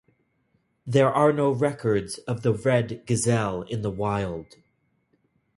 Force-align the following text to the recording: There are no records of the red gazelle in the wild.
There 0.87 1.11
are 1.13 1.31
no 1.31 1.51
records 1.51 2.17
of 2.17 2.41
the 2.41 2.55
red 2.55 3.05
gazelle 3.05 3.61
in 3.61 3.83
the 3.83 3.91
wild. 3.91 4.55